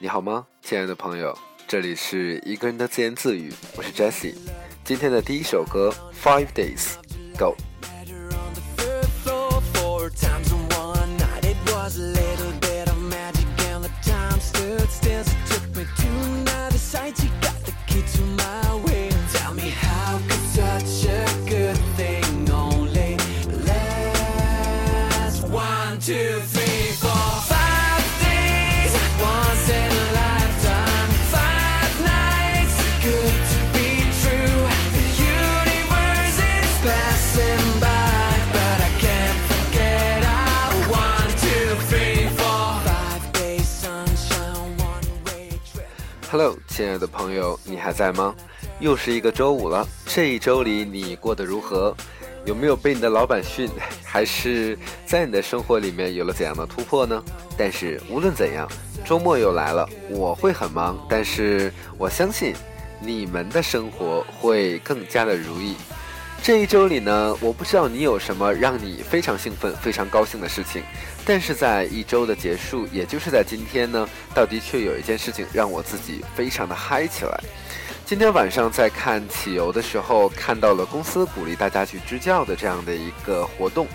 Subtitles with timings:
[0.00, 1.36] 你好吗，亲爱的朋友？
[1.68, 4.34] 这里是一个人的自言自语，我是 Jessie。
[4.82, 6.94] 今天的第一首歌《Five Days》
[7.38, 7.54] ，Go。
[46.36, 48.34] Hello，亲爱的朋友，你还在吗？
[48.80, 51.96] 又是一个周五了，这一周里你过得如何？
[52.44, 53.70] 有没有被你的老板训？
[54.02, 57.22] 还是在你的生活里面有了怎样的突破呢？
[57.56, 58.68] 但是无论怎样，
[59.04, 62.52] 周末又来了，我会很忙，但是我相信
[62.98, 65.76] 你们的生活会更加的如意。
[66.42, 70.82] 这一周里呢，我不知道你有什么让你非常兴奋、非常高兴的事情，
[71.26, 77.40] 但是在一周的结束，也就是在今天呢，倒的确有一件事情让我自己非常的嗨起来。
[78.04, 83.86] 今天晚上在看企游的时候，看到了公司鼓励大家去支教的这样的一个活动，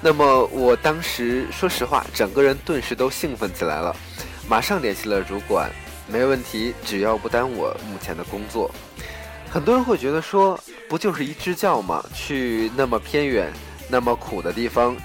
[0.00, 3.94] 那么我当时说实话，整个人顿时都兴奋起来了，
[4.48, 5.70] 马上联系了主管，
[6.08, 8.70] 没问题，只要不耽误我目前的工作。
[9.50, 12.02] 很多人会觉得说，不就是一支教吗？
[12.14, 13.52] 去那么偏远、
[13.90, 14.96] 那么苦的地方，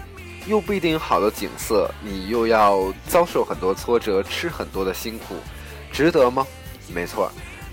[0.47, 5.35] 又不一定有好的景色，你又要遭受很多挫折，吃很多的辛苦，
[5.91, 6.47] 值得吗？
[6.93, 7.31] 没错，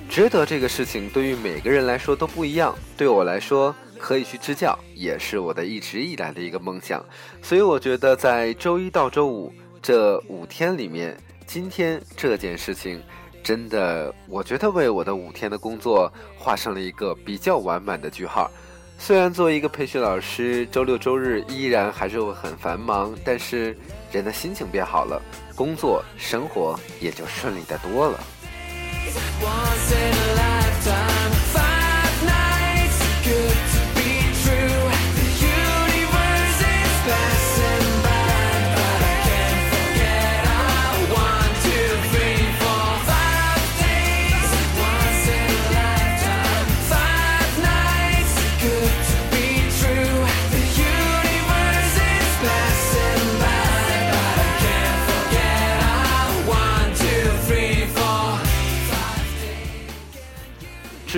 [0.08, 0.44] 值得。
[0.44, 2.74] 这个事情对于每个人来说都不一样。
[2.96, 7.04] 对我来说，可以去支教，也是我的一直以来的一个梦想。
[7.40, 11.16] 所以我觉得，在周一到周五这五天里面，
[11.46, 13.00] 今天这件事情。
[13.42, 18.50] 真的，我觉得为我的五天的工作画上了一个比较完满的句号。
[19.06, 23.76] 虽然作为一个培训老师，周六周日依然还是会很繁忙，但是
[24.10, 25.20] 人的心情变好了，
[25.54, 28.18] 工作生活也就顺利的多了。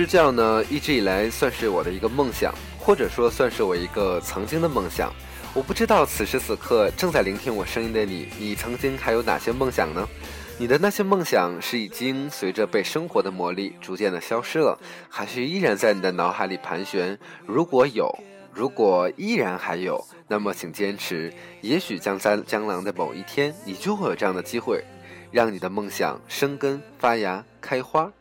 [0.07, 5.13] 这样呢，一直以来算是我的一个梦想，或者说算是我一个曾经的梦想。
[5.53, 10.07] 我不知道此时此刻正在聆听我声音的你，你曾经还有哪些梦想呢？
[10.59, 14.79] 你的那些梦想是已经随着被生活的磨砺逐渐的消失了，
[15.09, 17.17] 还是依然在你的脑海里盘旋？
[17.45, 18.09] 如果有，
[18.53, 24.83] 如果依然还有，那么请坚持，也许将在将来的某一天，你就会有这样的机会，
[25.31, 28.11] 让你的梦想生根发芽开花。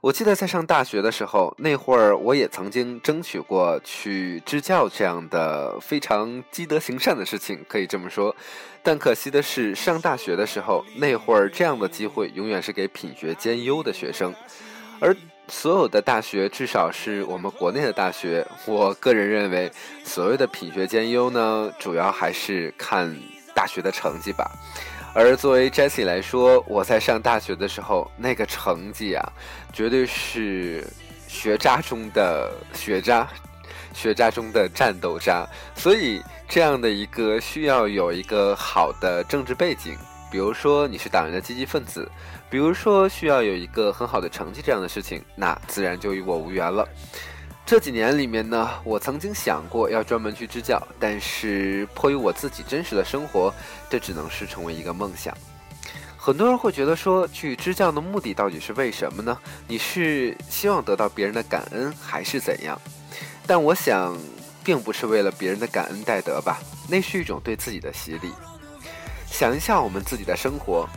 [0.00, 8.34] 我记得在上大学的时候，那会儿我也曾经争取过去支教这样的非常积德行善的事情，可以这么说。
[8.80, 14.32] 但可惜的是，上大学的时候，那会儿这样的机会永远是给品学兼优的学生，
[15.00, 15.14] 而
[15.48, 19.68] 所有的大学，至少是我们国内的大学，我个人认为，
[20.04, 23.12] 所谓的品学兼优呢，主要还是看
[23.52, 24.48] 大学的成绩吧。
[25.14, 29.32] 而作为 Jessie 来说，我在上大学的时候，那个成绩啊，
[29.72, 30.86] 绝对是
[31.26, 33.28] 学渣中的学渣，
[33.92, 35.48] 学渣中的战斗渣。
[35.74, 39.96] 所以，这样的一个需要有一个好的政治背景，
[40.30, 42.08] 比如说你是党员的积极分子，
[42.48, 46.86] 比如说需要有一个很好的成绩这样的事情，那自然就与我无缘了。
[47.68, 53.52] 这几年里面呢，我曾经想过要专门去支教，但是迫于我自己真实的生活，
[53.90, 55.36] 这只能是成为一个梦想。
[56.16, 59.38] 很多人会觉得说，去支教的目的到底是为什么呢？
[59.66, 62.80] 你是希望得到别人的感恩，还是怎样？
[63.46, 64.16] 但我想，
[64.64, 68.32] 并不是为了别人的感恩戴德吧，那是一种对自己的洗礼。
[69.30, 70.88] 想一下我们自己的生活，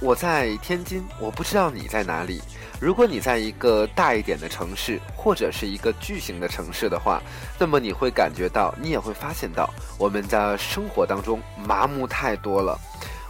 [0.00, 2.40] 我在天津，我不知道你在哪里。
[2.80, 7.20] 如果你在一个大一点的城市，或者是一个巨型的城市的话，
[7.58, 9.68] 那么你会感觉到，你也会发现到，
[9.98, 12.78] 我们的生活当中麻木太多了。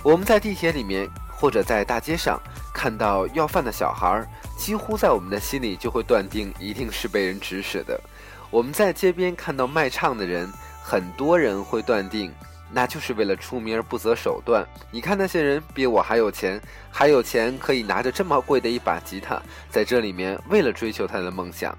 [0.04, 2.40] 我们在地铁里面，或者在大街上
[2.72, 4.24] 看到要饭的小孩，
[4.56, 8.00] 几乎在我们的心里就会断定，一定是被人指使的。
[8.48, 10.48] 我们在街边看到卖唱的人，
[10.80, 12.32] 很多人会断定，
[12.72, 14.66] 那就是为了出名而不择手段。
[14.90, 21.76] 你看那些人比我还有钱，还有钱可以拿着这么贵的一把吉他，在这里面为了追求他的梦想。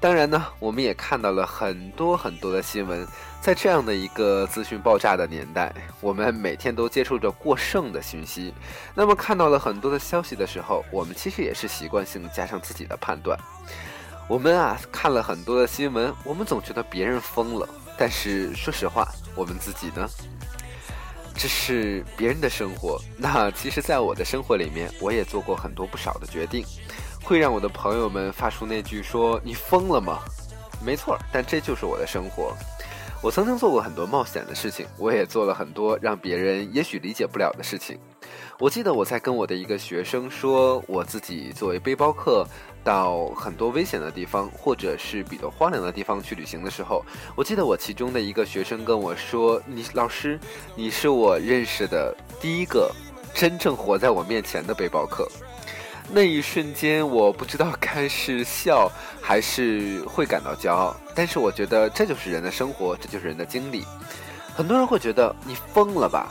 [0.00, 3.06] 当然呢，我们也看到了很多很多的新闻。
[3.40, 8.52] 在这样的一个资讯爆炸的年代，我们每天都接触着过剩的信息。
[8.94, 13.38] 那么看到了很多的消息的时候，我们其实也是习惯性加上自己的判断。
[14.26, 17.68] 我们啊看了很多的新闻，我们总觉得别人疯了。
[17.98, 20.08] 但是说实话，我们自己呢？
[21.36, 23.00] 这是别人的生活。
[23.18, 26.64] 那其实，在我的生活里面，我也做过很多不少的决定，
[27.22, 30.20] 会让我的朋友们发出那句说：“你疯了吗？”
[30.84, 32.56] 没错，但这就是我的生活。
[33.20, 37.98] 我曾经做过很多冒险的事情，我也做了很多让别人也许理解不了的事情。
[38.60, 42.46] 我记得我在跟我的一个学生说，我自己作为背包客
[42.84, 47.04] 到很多危险的地方，或者是比较荒凉的地方去旅行的时候，
[47.34, 50.38] 我记得我其中的一个学生跟我说：“你老师，
[50.76, 52.88] 你是我认识的第一个
[53.34, 55.28] 真正活在我面前的背包客。”
[56.12, 58.88] 那一瞬间，我不知道该是笑
[59.20, 60.94] 还是会感到骄傲。
[61.12, 63.84] 但是我觉得这就是人的生活，这就是人的经历。
[64.54, 66.28] 很多人会觉得你疯了吧？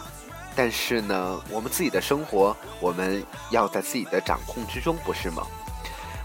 [0.56, 5.46] 但是呢，我们自己的生活，我们要在自己的掌控之中，不是吗？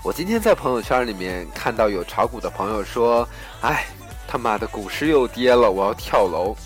[0.02, 3.28] 我今天在朋友圈里面看到有炒股的朋友说
[3.62, 3.86] ：“哎，
[4.26, 6.56] 他妈的股市又跌了，我要跳楼。”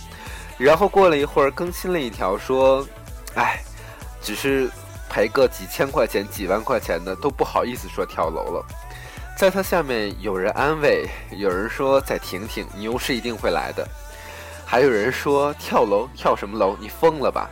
[0.59, 2.87] 然后过了一会儿更新了一条说
[3.35, 3.63] ：“哎，
[4.21, 4.71] 只是。”
[5.15, 8.65] 赔个几千块钱、几万块钱的都不好意思说跳楼了，
[9.37, 13.87] 在他下面有人安慰，有人说再挺挺，牛市一定会来的，
[14.73, 16.75] 还有人说跳楼跳什么楼？
[16.81, 17.51] 你疯了吧？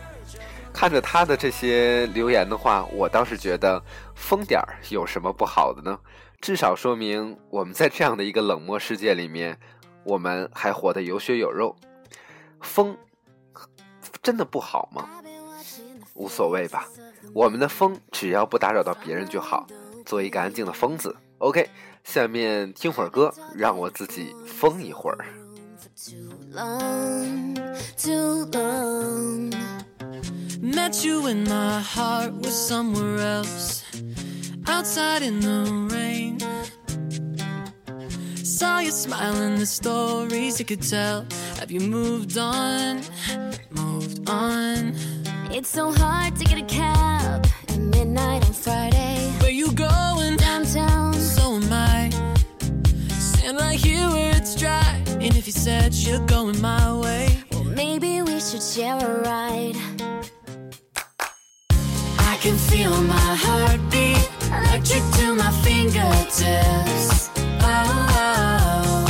[0.72, 3.78] 看着他的这些留言的话，我倒是觉得
[4.14, 6.00] 疯点儿有什么不好的呢？
[6.40, 9.58] 至少说明我们在这样的一个冷漠世界里面，
[10.02, 11.76] 我们还活得有血有肉。
[12.62, 12.96] 疯
[14.22, 15.06] 真的不好吗？
[16.14, 16.88] 无所谓吧。
[17.34, 19.66] 我们的疯，只要不打扰到别人就好，
[20.06, 21.14] 做一个安静的疯子。
[21.36, 21.68] OK，
[22.02, 25.18] 下面听会儿歌，让我自己疯一会儿。
[30.62, 33.84] Met you when my heart was somewhere else,
[34.66, 36.40] outside in the rain.
[38.36, 41.26] Saw you smiling, the stories you could tell.
[41.58, 43.02] Have you moved on?
[43.70, 44.94] Moved on.
[45.50, 49.30] It's so hard to get a cab at midnight on Friday.
[49.40, 50.38] Where you going?
[50.38, 51.12] Downtown.
[51.12, 52.08] So am I.
[53.10, 54.89] Stand right here where it's dry.
[55.20, 59.76] And if you said you're going my way, well, maybe we should share a ride.
[62.18, 67.30] I can feel my heartbeat, electric to my fingertips.
[67.62, 69.04] Oh.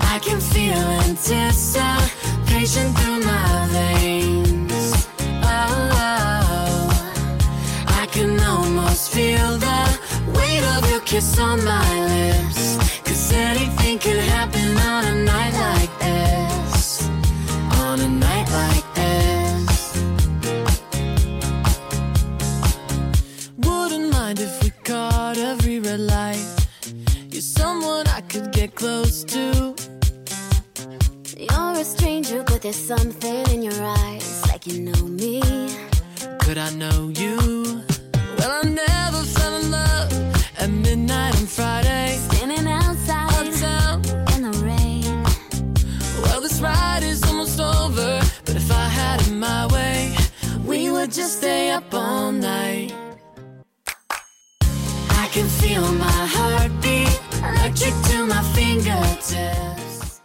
[0.00, 2.26] I can feel anticipation
[2.66, 5.06] patient through my veins.
[5.42, 6.88] Oh,
[8.02, 9.82] I can almost feel the
[10.36, 12.55] weight of your kiss on my lips.
[13.96, 17.08] Anything could happen on a night like this.
[17.80, 19.96] On a night like this.
[23.56, 26.44] Wouldn't mind if we caught every red light.
[27.30, 29.74] You're someone I could get close to.
[31.38, 35.40] You're a stranger, but there's something in your eyes, like you know me.
[36.40, 37.82] Could I know you?
[38.36, 40.12] Well, I never fell in love
[40.58, 42.35] at midnight on Friday.
[51.08, 52.92] Just stay up all night.
[55.08, 60.20] I can feel my heartbeat, electric to my fingertips.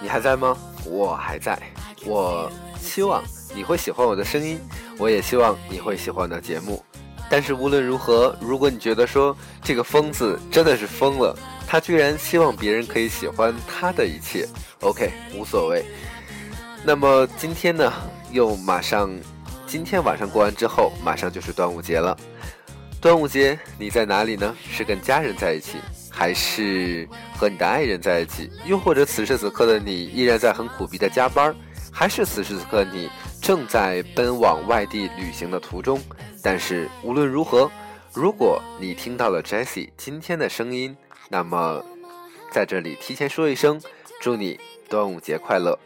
[0.00, 0.56] 你还在吗？
[0.84, 1.58] 我还在。
[2.04, 2.50] 我
[2.80, 3.22] 希望
[3.54, 4.60] 你会喜欢我的声音，
[4.98, 6.84] 我也希望你会喜欢我的节目。
[7.28, 14.48] 但是无论如何，如果你觉得说这个疯子真的是疯了，他居然希望别人可以喜欢他的一切
[14.80, 15.84] ，OK，无所谓。
[16.84, 17.92] 那么今天呢，
[18.30, 19.10] 又马上，
[19.76, 22.16] 今天晚上过完之后，马上就是端午节了。
[22.98, 24.56] 端午节你在哪里呢？
[24.70, 25.76] 是跟家人在一起，
[26.10, 27.06] 还是
[27.36, 28.50] 和你的爱人在一起？
[28.64, 31.54] 又或者此时此刻的你依然在很苦逼的加班，
[31.92, 33.10] 还是此时此刻你
[33.42, 36.00] 正在奔往外地旅行的途中？
[36.42, 37.70] 但是无论如何，
[38.14, 40.96] 如果你听到了 Jessie 今天的声音，
[41.28, 41.84] 那么
[42.50, 43.78] 在这里提前说一声，
[44.22, 45.78] 祝你端午节快乐！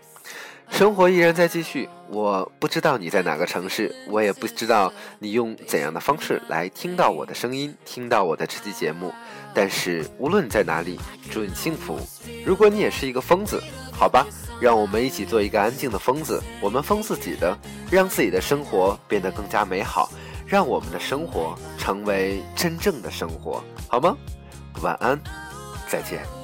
[0.81, 9.12] 生活依然在继续，我不知道你在哪个城市，我也不知道你用怎样的方式来听到我的声音，听到我的这期节目。
[9.53, 10.99] 但是无论在哪里，
[11.31, 11.99] 祝你幸福。
[12.47, 13.62] 如果你也是一个疯子，
[13.93, 14.27] 好吧。
[14.61, 17.57] 让我们一起做一个安静的疯子，我们疯自己的，
[17.91, 20.11] 让自己的生活变得更加美好，
[20.47, 24.15] 让我们的生活成为真正的生活，好吗？
[24.83, 25.19] 晚安，
[25.89, 26.39] 再见。